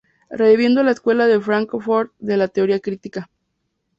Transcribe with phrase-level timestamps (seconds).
[0.31, 3.29] Revivieron la Escuela de Fráncfort de la Teoría crítica.